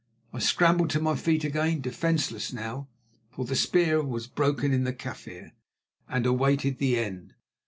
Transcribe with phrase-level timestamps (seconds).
[0.33, 2.87] I scrambled to my feet again, defenceless now,
[3.29, 5.51] for the spear was broken in the Kaffir,
[6.09, 7.35] and awaited the end.